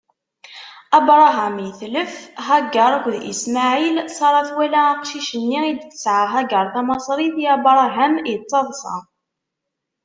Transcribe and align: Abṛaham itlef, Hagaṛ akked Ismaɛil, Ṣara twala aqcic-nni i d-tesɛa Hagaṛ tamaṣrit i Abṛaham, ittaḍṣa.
Abṛaham 0.97 1.55
itlef, 1.67 2.13
Hagaṛ 2.47 2.91
akked 2.97 3.21
Ismaɛil, 3.33 3.95
Ṣara 4.17 4.41
twala 4.49 4.81
aqcic-nni 4.93 5.59
i 5.71 5.73
d-tesɛa 5.79 6.25
Hagaṛ 6.33 6.65
tamaṣrit 6.73 7.35
i 7.43 7.45
Abṛaham, 7.55 8.13
ittaḍṣa. 8.33 8.95